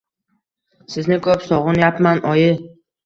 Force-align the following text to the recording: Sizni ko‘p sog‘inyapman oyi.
Sizni 0.95 1.19
ko‘p 1.27 1.45
sog‘inyapman 1.49 2.25
oyi. 2.31 2.49